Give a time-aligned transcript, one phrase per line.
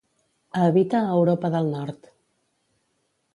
[0.61, 2.09] Habita a Europa del nord.